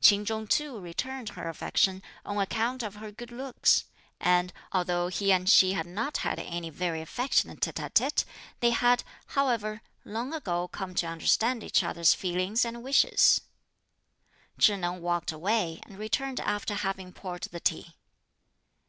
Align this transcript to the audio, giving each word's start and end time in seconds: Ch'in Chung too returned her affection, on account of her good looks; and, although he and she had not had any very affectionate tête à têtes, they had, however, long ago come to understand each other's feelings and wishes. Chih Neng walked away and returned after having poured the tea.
Ch'in 0.00 0.24
Chung 0.24 0.46
too 0.46 0.78
returned 0.78 1.30
her 1.30 1.48
affection, 1.48 2.00
on 2.24 2.38
account 2.38 2.84
of 2.84 2.94
her 2.94 3.10
good 3.10 3.32
looks; 3.32 3.86
and, 4.20 4.52
although 4.70 5.08
he 5.08 5.32
and 5.32 5.50
she 5.50 5.72
had 5.72 5.84
not 5.84 6.18
had 6.18 6.38
any 6.38 6.70
very 6.70 7.02
affectionate 7.02 7.58
tête 7.58 7.82
à 7.84 7.90
têtes, 7.90 8.24
they 8.60 8.70
had, 8.70 9.02
however, 9.34 9.82
long 10.04 10.32
ago 10.32 10.68
come 10.68 10.94
to 10.94 11.08
understand 11.08 11.64
each 11.64 11.82
other's 11.82 12.14
feelings 12.14 12.64
and 12.64 12.84
wishes. 12.84 13.40
Chih 14.60 14.76
Neng 14.78 15.02
walked 15.02 15.32
away 15.32 15.80
and 15.84 15.98
returned 15.98 16.38
after 16.38 16.74
having 16.74 17.12
poured 17.12 17.42
the 17.50 17.58
tea. 17.58 17.96